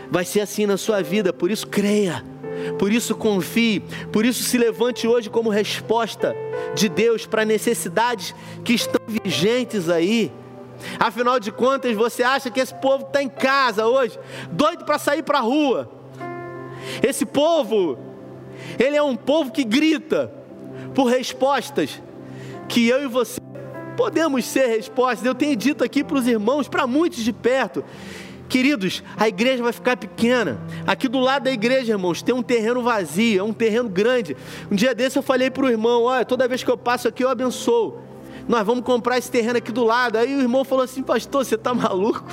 [0.10, 2.23] Vai ser assim na sua vida, por isso creia,
[2.78, 6.36] por isso confie, por isso se levante hoje como resposta
[6.76, 10.32] de Deus para necessidades que estão vigentes aí.
[11.00, 14.17] Afinal de contas, você acha que esse povo está em casa hoje,
[14.52, 15.89] doido para sair para a rua?
[17.04, 17.98] Esse povo,
[18.78, 20.34] ele é um povo que grita,
[20.93, 22.02] por respostas
[22.67, 23.39] que eu e você
[23.95, 25.26] podemos ser respostas.
[25.26, 27.84] Eu tenho dito aqui para os irmãos, para muitos de perto,
[28.49, 30.59] Queridos, a igreja vai ficar pequena.
[30.85, 34.35] Aqui do lado da igreja, irmãos, tem um terreno vazio, é um terreno grande.
[34.71, 37.23] Um dia desse eu falei para o irmão: olha, toda vez que eu passo aqui
[37.23, 38.09] eu abençoo
[38.49, 40.17] nós vamos comprar esse terreno aqui do lado.
[40.17, 42.25] Aí o irmão falou assim, pastor, você está maluco?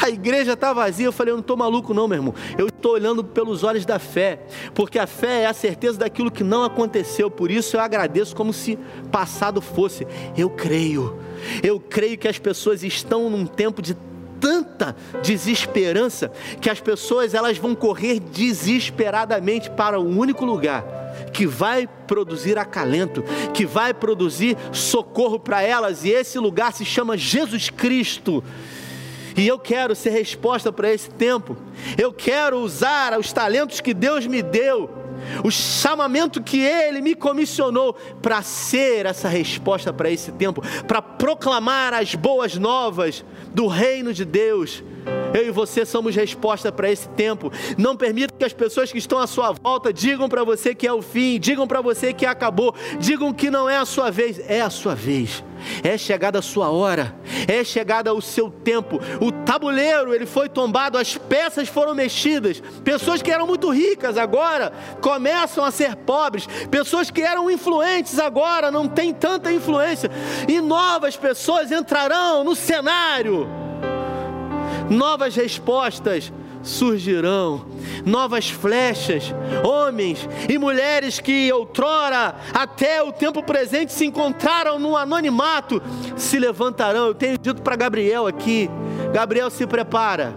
[0.00, 1.06] A igreja está vazia.
[1.06, 2.34] Eu falei, eu não estou maluco não, meu irmão.
[2.56, 6.44] Eu estou olhando pelos olhos da fé, porque a fé é a certeza daquilo que
[6.44, 7.28] não aconteceu.
[7.28, 8.78] Por isso eu agradeço como se
[9.10, 10.06] passado fosse.
[10.36, 11.18] Eu creio.
[11.60, 13.96] Eu creio que as pessoas estão num tempo de
[14.44, 16.30] tanta desesperança
[16.60, 20.84] que as pessoas elas vão correr desesperadamente para o único lugar
[21.32, 27.16] que vai produzir acalento, que vai produzir socorro para elas, e esse lugar se chama
[27.16, 28.44] Jesus Cristo.
[29.34, 31.56] E eu quero ser resposta para esse tempo.
[31.96, 34.90] Eu quero usar os talentos que Deus me deu,
[35.42, 41.94] o chamamento que Ele me comissionou para ser essa resposta para esse tempo, para proclamar
[41.94, 44.82] as boas novas do reino de Deus
[45.34, 47.52] eu e você somos resposta para esse tempo.
[47.76, 50.92] Não permita que as pessoas que estão à sua volta digam para você que é
[50.92, 54.38] o fim, digam para você que acabou, digam que não é a sua vez.
[54.48, 55.42] É a sua vez.
[55.82, 57.14] É chegada a sua hora,
[57.48, 59.00] é chegada o seu tempo.
[59.20, 62.62] O tabuleiro ele foi tombado, as peças foram mexidas.
[62.84, 66.46] Pessoas que eram muito ricas agora começam a ser pobres.
[66.70, 70.10] Pessoas que eram influentes agora não têm tanta influência.
[70.46, 73.48] E novas pessoas entrarão no cenário
[74.90, 76.32] novas respostas
[76.64, 77.66] surgirão,
[78.04, 85.80] novas flechas, homens e mulheres que outrora, até o tempo presente, se encontraram no anonimato,
[86.16, 87.06] se levantarão.
[87.06, 88.70] Eu tenho dito para Gabriel aqui:
[89.12, 90.34] Gabriel, se prepara,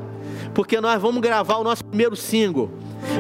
[0.54, 2.70] porque nós vamos gravar o nosso primeiro single,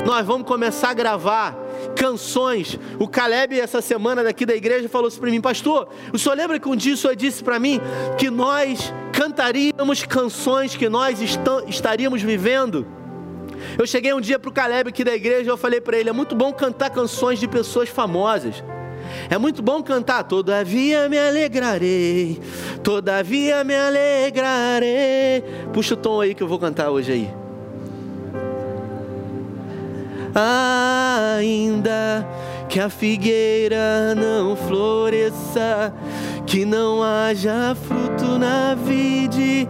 [0.05, 1.57] nós vamos começar a gravar
[1.95, 2.77] canções.
[2.99, 6.59] O Caleb, essa semana daqui da igreja, falou assim para mim, pastor, o senhor lembra
[6.59, 7.79] que um dia o senhor disse para mim
[8.17, 11.19] que nós cantaríamos canções que nós
[11.67, 12.85] estaríamos vivendo?
[13.75, 16.09] Eu cheguei um dia para o Caleb aqui da igreja e eu falei para ele:
[16.09, 18.63] é muito bom cantar canções de pessoas famosas.
[19.27, 22.39] É muito bom cantar, todavia me alegrarei,
[22.83, 25.43] todavia me alegrarei.
[25.73, 27.29] Puxa o tom aí que eu vou cantar hoje aí.
[31.39, 32.27] Ainda
[32.69, 35.93] que a figueira não floresça,
[36.47, 39.67] que não haja fruto na vide,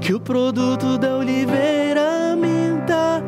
[0.00, 3.20] que o produto da oliveira minta,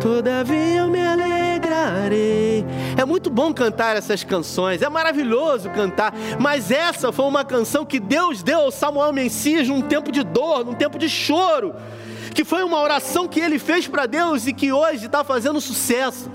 [0.00, 2.66] todavia eu me alegrarei.
[2.98, 8.00] É muito bom cantar essas canções, é maravilhoso cantar, mas essa foi uma canção que
[8.00, 11.72] Deus deu ao Samuel Messias num tempo de dor, num tempo de choro
[12.34, 16.30] que foi uma oração que ele fez para Deus e que hoje está fazendo sucesso.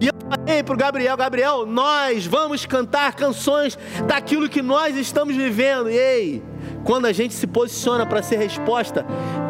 [0.00, 5.34] E eu falei para o Gabriel: Gabriel, nós vamos cantar canções daquilo que nós estamos
[5.34, 5.88] vivendo.
[5.90, 6.42] E ei,
[6.84, 9.06] quando a gente se posiciona para ser resposta,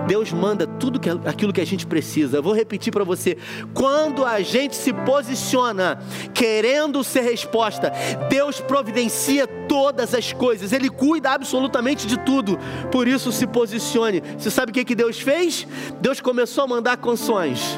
[0.07, 2.37] Deus manda tudo que, aquilo que a gente precisa.
[2.37, 3.37] Eu vou repetir para você:
[3.75, 5.99] quando a gente se posiciona
[6.33, 7.93] querendo ser resposta,
[8.31, 12.57] Deus providencia todas as coisas, Ele cuida absolutamente de tudo.
[12.93, 14.23] Por isso, se posicione.
[14.39, 15.67] Você sabe o que, que Deus fez?
[16.01, 17.77] Deus começou a mandar canções.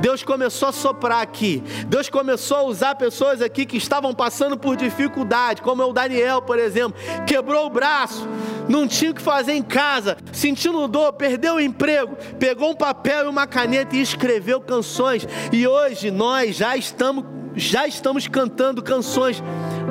[0.00, 1.62] Deus começou a soprar aqui.
[1.86, 6.42] Deus começou a usar pessoas aqui que estavam passando por dificuldade, como é o Daniel,
[6.42, 8.26] por exemplo, quebrou o braço,
[8.68, 13.26] não tinha o que fazer em casa, sentindo dor, perdeu o emprego, pegou um papel
[13.26, 15.26] e uma caneta e escreveu canções.
[15.52, 17.24] E hoje nós já estamos
[17.56, 19.42] já estamos cantando canções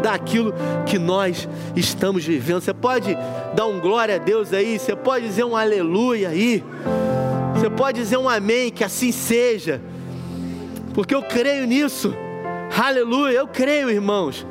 [0.01, 0.53] daquilo
[0.85, 2.61] que nós estamos vivendo.
[2.61, 3.17] Você pode
[3.53, 6.63] dar um glória a Deus aí, você pode dizer um aleluia aí,
[7.59, 9.81] você pode dizer um amém, que assim seja,
[10.93, 12.13] porque eu creio nisso.
[12.73, 14.47] Aleluia, eu creio, irmãos.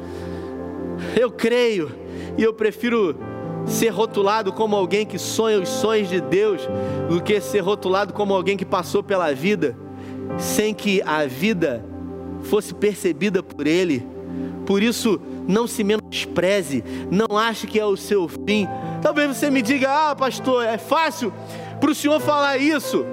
[1.18, 1.90] Eu creio
[2.36, 3.18] e eu prefiro
[3.66, 6.61] ser rotulado como alguém que sonha os sonhos de Deus
[7.09, 9.74] do que ser rotulado como alguém que passou pela vida
[10.36, 11.82] sem que a vida
[12.42, 14.06] fosse percebida por Ele.
[14.66, 18.68] Por isso, não se menospreze, não ache que é o seu fim.
[19.00, 21.32] Talvez você me diga: ah, pastor, é fácil
[21.81, 23.05] para o senhor falar isso.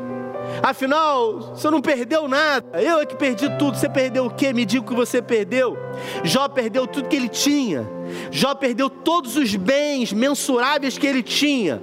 [0.61, 2.82] Afinal, você não perdeu nada.
[2.82, 3.78] Eu é que perdi tudo.
[3.78, 4.53] Você perdeu o quê?
[4.53, 5.78] Me diga o que você perdeu.
[6.24, 7.88] Jó perdeu tudo que ele tinha.
[8.32, 11.82] Jó perdeu todos os bens mensuráveis que ele tinha.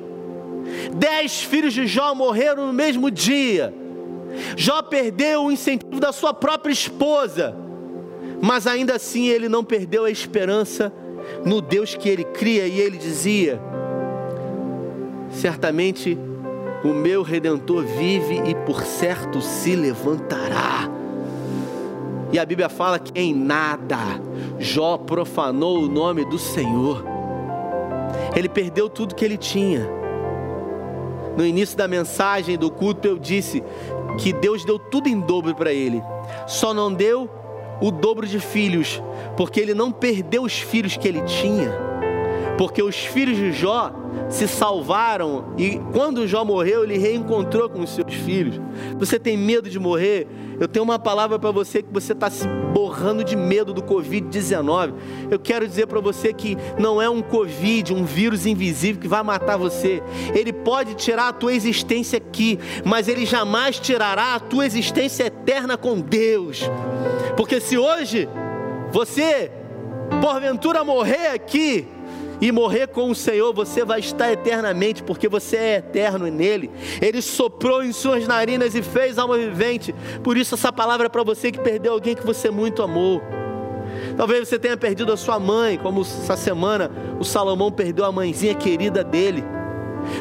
[0.94, 3.74] Dez filhos de Jó morreram no mesmo dia.
[4.56, 7.56] Jó perdeu o incentivo da sua própria esposa.
[8.40, 10.92] Mas ainda assim ele não perdeu a esperança
[11.44, 12.66] no Deus que ele cria.
[12.66, 13.60] E ele dizia:
[15.30, 16.18] Certamente
[16.84, 20.90] o meu redentor vive e por certo se levantará.
[22.32, 23.98] E a Bíblia fala que em nada
[24.58, 27.04] Jó profanou o nome do Senhor.
[28.34, 29.88] Ele perdeu tudo que ele tinha.
[31.36, 33.62] No início da mensagem do culto eu disse
[34.18, 36.02] que Deus deu tudo em dobro para ele.
[36.46, 37.28] Só não deu
[37.80, 39.02] o dobro de filhos,
[39.36, 41.91] porque ele não perdeu os filhos que ele tinha.
[42.62, 43.92] Porque os filhos de Jó
[44.30, 48.54] se salvaram e quando Jó morreu, ele reencontrou com os seus filhos.
[49.00, 50.28] Você tem medo de morrer?
[50.60, 54.94] Eu tenho uma palavra para você que você está se borrando de medo do Covid-19.
[55.28, 59.24] Eu quero dizer para você que não é um Covid, um vírus invisível que vai
[59.24, 60.00] matar você.
[60.32, 65.76] Ele pode tirar a tua existência aqui, mas ele jamais tirará a tua existência eterna
[65.76, 66.70] com Deus.
[67.36, 68.28] Porque se hoje
[68.92, 69.50] você
[70.20, 71.88] porventura morrer aqui,
[72.42, 76.68] e morrer com o Senhor, você vai estar eternamente, porque você é eterno nele.
[77.00, 79.94] Ele soprou em suas narinas e fez alma vivente.
[80.24, 83.22] Por isso, essa palavra é para você que perdeu alguém que você muito amou.
[84.16, 86.90] Talvez você tenha perdido a sua mãe, como essa semana
[87.20, 89.44] o Salomão perdeu a mãezinha querida dele.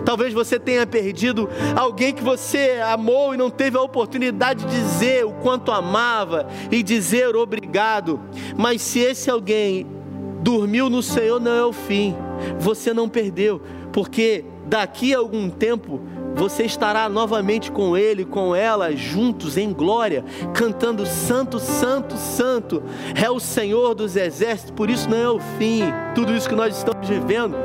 [0.05, 5.26] Talvez você tenha perdido alguém que você amou e não teve a oportunidade de dizer
[5.26, 8.22] o quanto amava e dizer obrigado.
[8.55, 10.01] Mas se esse alguém
[10.41, 12.15] dormiu no Senhor não é o fim,
[12.59, 13.61] você não perdeu,
[13.93, 16.01] porque daqui a algum tempo
[16.35, 20.23] você estará novamente com ele, com ela, juntos em glória,
[20.53, 22.81] cantando Santo, Santo, Santo,
[23.15, 25.83] é o Senhor dos exércitos, por isso não é o fim,
[26.15, 27.55] tudo isso que nós estamos vivendo.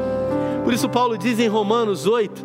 [0.64, 2.44] Por isso, Paulo diz em Romanos 8: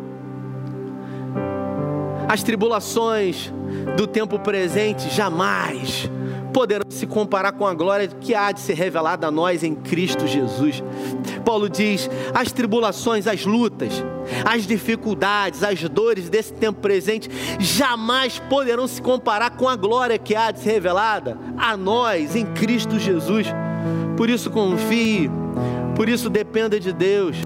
[2.28, 3.52] as tribulações
[3.96, 6.08] do tempo presente jamais
[6.52, 10.26] poderão se comparar com a glória que há de ser revelada a nós em Cristo
[10.26, 10.82] Jesus.
[11.44, 13.92] Paulo diz: as tribulações, as lutas,
[14.44, 17.28] as dificuldades, as dores desse tempo presente
[17.58, 22.46] jamais poderão se comparar com a glória que há de ser revelada a nós em
[22.46, 23.46] Cristo Jesus.
[24.16, 25.30] Por isso confie,
[25.94, 27.36] por isso dependa de Deus.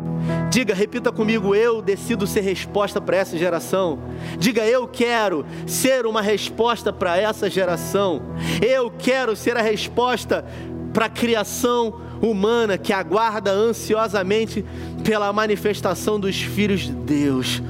[0.51, 3.99] Diga, repita comigo: eu decido ser resposta para essa geração.
[4.39, 8.23] Diga, eu quero ser uma resposta para essa geração.
[8.67, 10.45] Eu quero ser a resposta
[10.93, 14.65] para a criação humana que aguarda ansiosamente
[15.05, 17.63] pela manifestação dos filhos de Deus.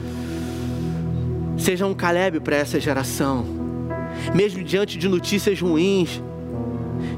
[1.58, 3.44] Seja um Caleb para essa geração,
[4.34, 6.22] mesmo diante de notícias ruins,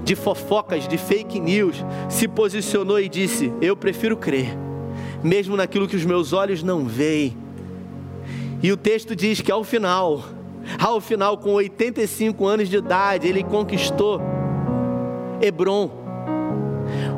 [0.04, 4.56] de fofocas, de fake news, se posicionou e disse: Eu prefiro crer
[5.22, 7.36] mesmo naquilo que os meus olhos não veem.
[8.62, 10.24] E o texto diz que ao final,
[10.78, 14.20] ao final, com 85 anos de idade, ele conquistou
[15.40, 15.90] Hebron,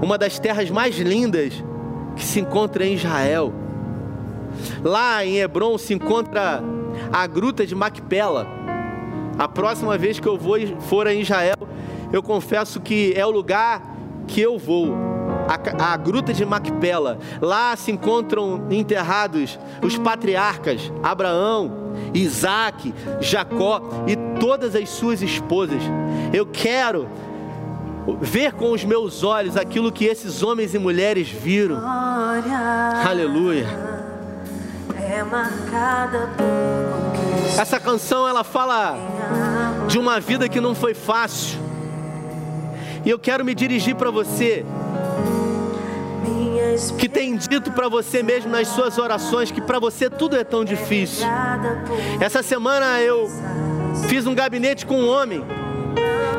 [0.02, 1.62] uma das terras mais lindas
[2.16, 3.52] que se encontra em Israel.
[4.82, 6.62] Lá em Hebron se encontra
[7.12, 8.46] a gruta de Macpela.
[9.38, 11.56] A próxima vez que eu vou, for a Israel,
[12.12, 13.82] eu confesso que é o lugar
[14.26, 14.94] que eu vou
[15.48, 17.18] a, a gruta de Macpela.
[17.40, 25.82] Lá se encontram enterrados os patriarcas Abraão, Isaac, Jacó e todas as suas esposas.
[26.32, 27.08] Eu quero
[28.20, 31.76] ver com os meus olhos aquilo que esses homens e mulheres viram.
[33.06, 33.66] Aleluia.
[34.96, 35.24] É
[37.60, 38.96] Essa canção ela fala
[39.88, 41.69] de uma vida que não foi fácil.
[43.04, 44.64] E eu quero me dirigir para você
[46.98, 50.64] que tem dito para você mesmo nas suas orações que para você tudo é tão
[50.64, 51.26] difícil.
[52.20, 53.28] Essa semana eu
[54.08, 55.44] fiz um gabinete com um homem.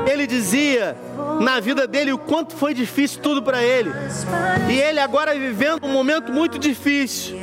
[0.09, 0.95] ele dizia
[1.39, 3.91] na vida dele o quanto foi difícil tudo para ele.
[4.69, 7.37] E ele agora vivendo um momento muito difícil,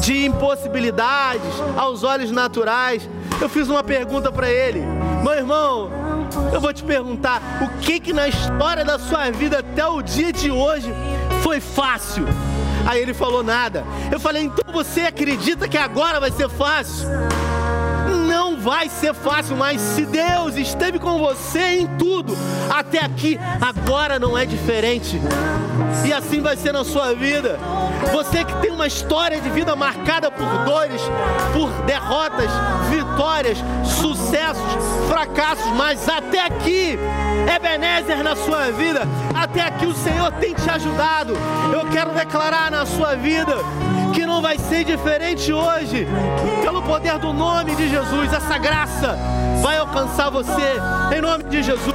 [0.00, 1.42] de impossibilidades
[1.76, 3.08] aos olhos naturais.
[3.40, 4.80] Eu fiz uma pergunta para ele,
[5.22, 6.07] meu irmão.
[6.52, 10.32] Eu vou te perguntar, o que que na história da sua vida até o dia
[10.32, 10.92] de hoje
[11.42, 12.26] foi fácil?
[12.86, 13.84] Aí ele falou nada.
[14.10, 17.08] Eu falei, então você acredita que agora vai ser fácil?
[18.68, 22.36] Vai ser fácil, mas se Deus esteve com você em tudo,
[22.68, 25.18] até aqui, agora não é diferente.
[26.04, 27.58] E assim vai ser na sua vida.
[28.12, 31.00] Você que tem uma história de vida marcada por dores,
[31.54, 32.50] por derrotas,
[32.90, 33.56] vitórias,
[34.02, 34.62] sucessos,
[35.08, 36.98] fracassos, mas até aqui,
[37.56, 41.32] Ebenezer na sua vida, até aqui o Senhor tem te ajudado.
[41.72, 43.56] Eu quero declarar na sua vida
[44.18, 46.04] que não vai ser diferente hoje.
[46.60, 49.16] Pelo poder do nome de Jesus, essa graça
[49.62, 50.74] vai alcançar você,
[51.16, 51.94] em nome de Jesus.